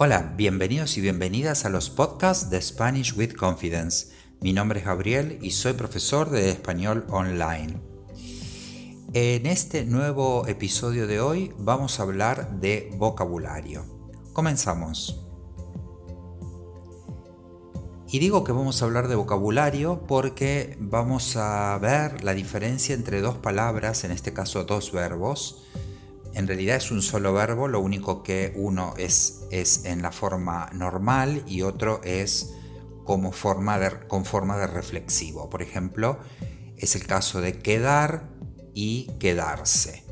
[0.00, 4.12] Hola, bienvenidos y bienvenidas a los podcasts de Spanish with Confidence.
[4.40, 7.80] Mi nombre es Gabriel y soy profesor de español online.
[9.12, 13.86] En este nuevo episodio de hoy vamos a hablar de vocabulario.
[14.32, 15.26] Comenzamos.
[18.06, 23.20] Y digo que vamos a hablar de vocabulario porque vamos a ver la diferencia entre
[23.20, 25.67] dos palabras, en este caso dos verbos,
[26.38, 30.70] en realidad es un solo verbo, lo único que uno es, es en la forma
[30.72, 32.54] normal y otro es
[33.04, 35.50] como forma de, con forma de reflexivo.
[35.50, 36.20] Por ejemplo,
[36.76, 38.28] es el caso de quedar
[38.72, 40.04] y quedarse.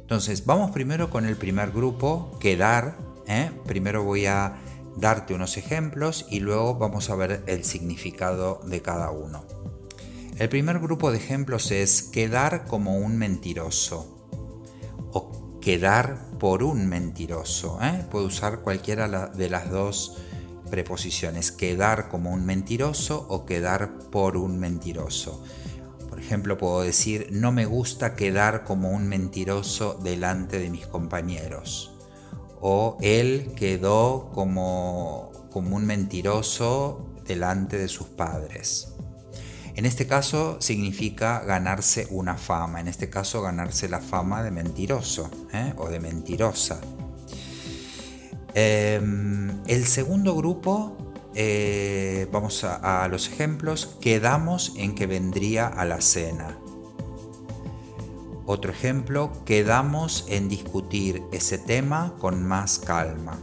[0.00, 2.98] Entonces, vamos primero con el primer grupo, quedar.
[3.28, 3.52] ¿eh?
[3.64, 4.56] Primero voy a
[4.96, 9.44] darte unos ejemplos y luego vamos a ver el significado de cada uno.
[10.38, 14.21] El primer grupo de ejemplos es quedar como un mentiroso
[15.62, 17.78] quedar por un mentiroso.
[17.80, 18.04] ¿eh?
[18.10, 20.18] Puedo usar cualquiera de las dos
[20.70, 25.42] preposiciones, quedar como un mentiroso o quedar por un mentiroso.
[26.10, 31.92] Por ejemplo, puedo decir, no me gusta quedar como un mentiroso delante de mis compañeros.
[32.60, 38.91] O él quedó como, como un mentiroso delante de sus padres.
[39.74, 45.30] En este caso significa ganarse una fama, en este caso ganarse la fama de mentiroso
[45.52, 45.72] ¿eh?
[45.78, 46.80] o de mentirosa.
[48.54, 55.86] Em, el segundo grupo, eh, vamos a, a los ejemplos, quedamos en que vendría a
[55.86, 56.58] la cena.
[58.44, 63.38] Otro ejemplo, quedamos en discutir ese tema con más calma.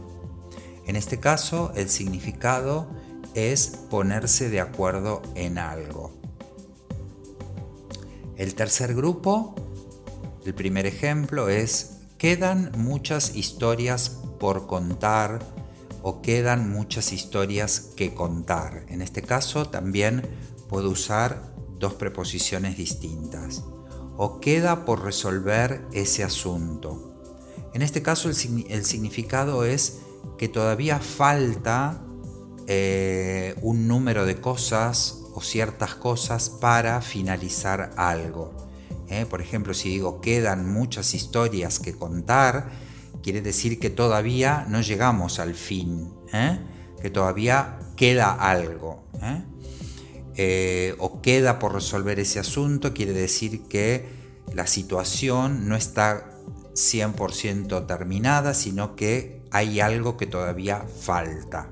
[0.86, 2.88] En este caso, el significado
[3.34, 6.19] es ponerse de acuerdo en algo.
[8.40, 9.54] El tercer grupo,
[10.46, 15.40] el primer ejemplo es, quedan muchas historias por contar
[16.02, 18.86] o quedan muchas historias que contar.
[18.88, 20.22] En este caso también
[20.70, 23.62] puedo usar dos preposiciones distintas.
[24.16, 27.20] O queda por resolver ese asunto.
[27.74, 29.98] En este caso el, significado es
[30.38, 32.02] que todavía falta
[32.66, 38.52] eh, un número de cosas o ciertas cosas para finalizar algo.
[39.08, 39.26] ¿eh?
[39.28, 42.70] Por ejemplo, si digo quedan muchas historias que contar,
[43.22, 46.58] quiere decir que todavía no llegamos al fin, ¿eh?
[47.00, 49.04] que todavía queda algo.
[49.22, 50.94] ¿eh?
[50.98, 54.08] o queda por resolver ese asunto, quiere decir que
[54.54, 56.30] la situación no está
[56.72, 61.68] 100% terminada, sino que hay algo que todavía falta.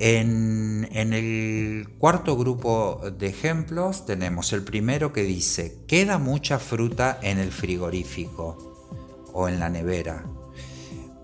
[0.00, 7.38] En, el cuarto grupo de ejemplos tenemos el primero que dice, queda mucha fruta en
[7.38, 10.24] el frigorífico o en la nevera.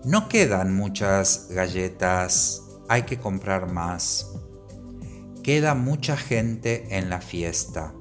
[0.05, 4.31] No quedan muchas galletas, hay que comprar más.
[5.43, 7.93] Queda mucha gente en la fiesta.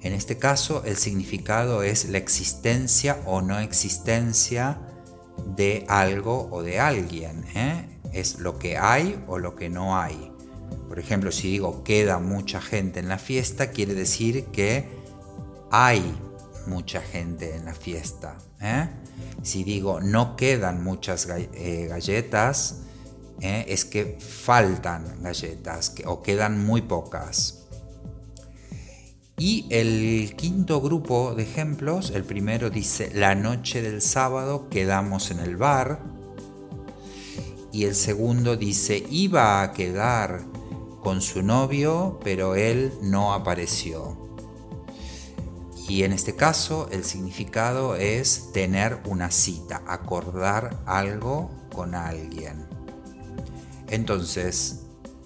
[0.00, 4.80] En este caso el significado es la existencia o no existencia
[5.56, 7.44] de algo o de alguien.
[7.54, 7.93] ¿eh?
[8.14, 10.32] Es lo que hay o lo que no hay.
[10.88, 14.88] Por ejemplo, si digo queda mucha gente en la fiesta, quiere decir que
[15.70, 16.16] hay
[16.66, 18.38] mucha gente en la fiesta.
[18.60, 18.88] ¿eh?
[19.42, 22.82] Si digo no quedan muchas eh, galletas,
[23.40, 23.64] ¿eh?
[23.68, 27.60] es que faltan galletas o quedan muy pocas.
[29.36, 35.40] Y el quinto grupo de ejemplos, el primero dice, la noche del sábado quedamos en
[35.40, 35.98] el bar,
[37.74, 40.44] y el segundo dice, iba a quedar
[41.02, 44.16] con su novio, pero él no apareció.
[45.88, 52.64] Y en este caso el significado es tener una cita, acordar algo con alguien.
[53.88, 54.82] Entonces,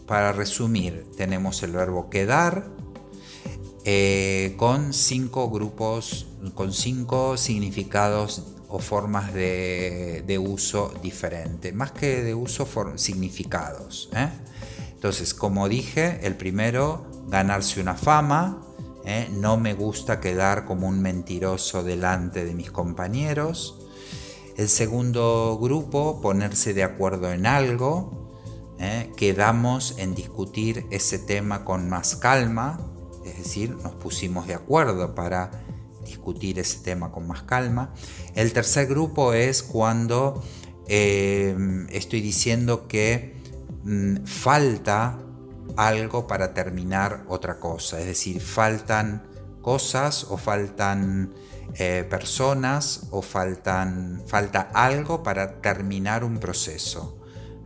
[0.06, 2.64] para resumir, tenemos el verbo quedar
[3.84, 12.34] eh, con cinco grupos, con cinco significados o formas de, uso diferente, más que de
[12.34, 12.66] uso,
[12.96, 14.10] significados.
[14.14, 14.28] ¿eh?
[14.92, 18.62] Entonces, como dije, el primero, ganarse una fama,
[19.04, 19.28] ¿eh?
[19.32, 23.86] no me gusta quedar como un mentiroso delante de mis compañeros.
[24.56, 28.28] El segundo grupo, ponerse de acuerdo en algo,
[28.78, 29.10] ¿eh?
[29.16, 32.80] quedamos en discutir ese tema con más calma,
[33.24, 35.67] es decir, nos pusimos de acuerdo para
[36.08, 37.92] discutir ese tema con más calma.
[38.34, 40.42] El tercer grupo es cuando
[40.88, 41.54] eh,
[41.90, 43.36] estoy diciendo que
[43.84, 45.18] mm, falta
[45.76, 49.22] algo para terminar otra cosa, es decir, faltan
[49.60, 51.34] cosas o faltan
[51.74, 57.18] eh, personas o faltan, falta algo para terminar un proceso.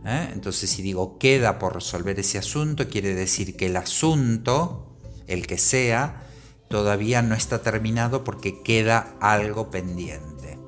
[0.05, 0.29] ¿eh?
[0.33, 4.97] Entonces si digo queda por resolver ese asunto, quiere decir que el asunto,
[5.27, 6.27] el que sea,
[6.67, 10.59] todavía no está terminado porque queda algo pendiente.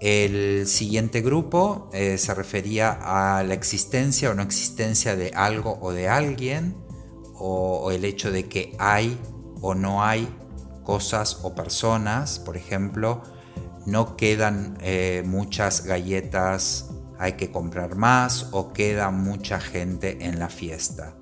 [0.00, 5.92] El siguiente grupo eh, se refería a la existencia o no existencia de algo o
[5.92, 6.74] de alguien,
[7.34, 9.18] o el hecho de que hay
[9.60, 10.28] o no hay
[10.82, 13.22] cosas o personas, por ejemplo,
[13.86, 20.48] no quedan eh, muchas galletas, hay que comprar más o queda mucha gente en la
[20.48, 21.14] fiesta.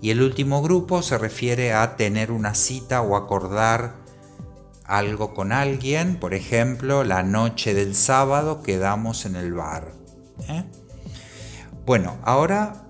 [0.00, 3.96] Y el último grupo se refiere a tener una cita o acordar
[4.84, 9.92] algo con alguien, por ejemplo, la noche del sábado quedamos en el bar.
[10.48, 10.64] ¿eh?
[11.84, 12.88] Bueno, ahora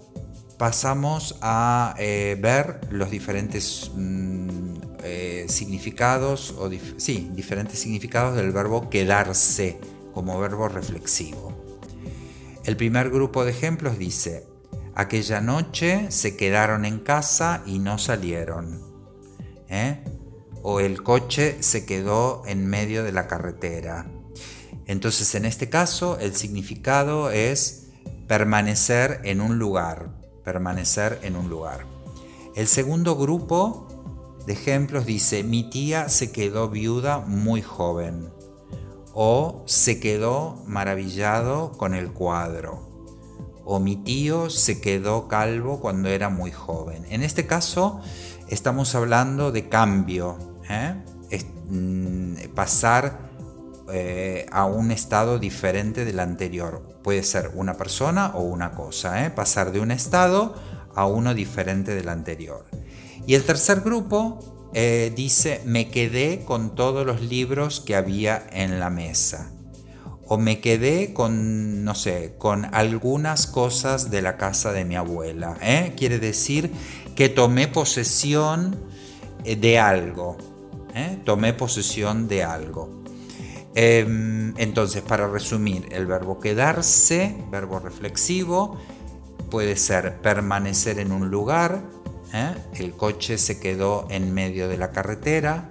[0.59, 8.91] pasamos a eh, ver los diferentes mm, eh, significados, o sí, diferentes significados del verbo
[8.91, 9.81] quedarse
[10.13, 11.53] como verbo reflexivo.
[12.65, 14.48] El primer grupo de ejemplos dice,
[14.99, 18.83] aquella noche se quedaron en casa y no salieron.
[19.69, 20.03] ¿eh?
[20.63, 24.11] O el coche se quedó en medio de la carretera.
[24.87, 27.91] Entonces en este caso el significado es
[28.27, 30.11] permanecer en un lugar,
[30.45, 31.87] permanecer en un lugar.
[32.57, 33.87] El segundo grupo
[34.49, 38.31] de ejemplos dice, mi tía se quedó viuda muy joven
[39.15, 42.88] o se quedó maravillado con el cuadro
[43.71, 47.05] o mi tío se quedó calvo cuando era muy joven.
[47.11, 48.01] En este caso
[48.49, 50.39] estamos hablando de cambio,
[50.71, 50.95] ¿eh?
[51.69, 53.29] mm, pasar
[53.93, 56.83] eh, a un estado diferente del anterior.
[57.03, 59.31] Puede ser una persona o una cosa, ¿eh?
[59.31, 60.55] pasar de un estado
[60.95, 62.65] a uno diferente del anterior.
[63.27, 64.39] Y el tercer grupo
[65.15, 69.51] dice, me quedé con todos los libros que había en la mesa.
[70.29, 75.57] O me quedé con, no sé, con algunas cosas de la casa de mi abuela.
[75.63, 75.95] ¿eh?
[75.97, 76.71] Quiere decir
[77.17, 78.77] que tomé posesión
[79.45, 80.37] eh, de algo.
[81.25, 82.99] Tomé posesión de algo.
[83.75, 88.77] Em, entonces, para resumir, el verbo quedarse, verbo reflexivo,
[89.51, 91.83] puede ser permanecer en un lugar,
[92.33, 92.55] ¿eh?
[92.75, 95.71] el coche se quedó en medio de la carretera.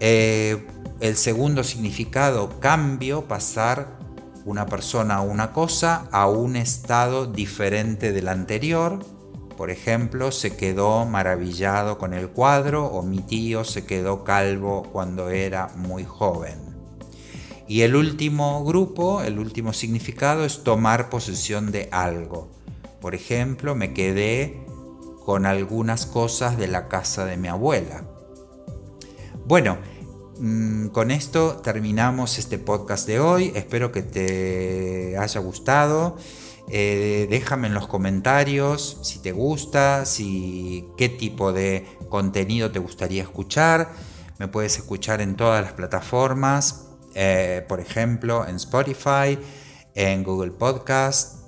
[0.00, 0.66] Eh,
[1.00, 3.98] el segundo significado, cambio, pasar
[4.44, 9.04] una persona o una cosa a un estado diferente del anterior.
[9.56, 15.30] Por ejemplo, se quedó maravillado con el cuadro o mi tío se quedó calvo cuando
[15.30, 16.58] era muy joven.
[17.66, 22.50] Y el último grupo, el último significado es tomar posesión de algo.
[23.00, 24.64] Por ejemplo, me quedé
[25.24, 28.04] con algunas cosas de la casa de mi abuela.
[29.46, 29.76] Bueno,
[30.38, 33.52] mm, con esto terminamos este podcast de hoy.
[33.54, 36.16] Espero que te haya gustado.
[36.70, 43.22] Eh, déjame en los comentarios si te gusta, si qué tipo de contenido te gustaría
[43.22, 43.92] escuchar.
[44.38, 49.38] Me puedes escuchar en todas las plataformas, eh, por ejemplo en Spotify,
[49.94, 51.44] en Google Podcast,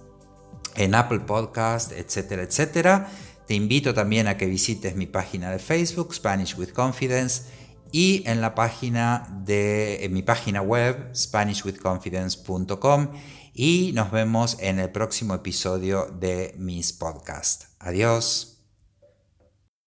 [0.74, 3.08] en Apple Podcast, etcétera, etcétera.
[3.46, 7.44] Te invito también a que visites mi página de Facebook, Spanish with Confidence,
[7.92, 13.08] y en la página de mi página web, SpanishWithConfidence.com,
[13.54, 17.68] y nos vemos en el próximo episodio de mis podcasts.
[17.78, 18.55] Adiós.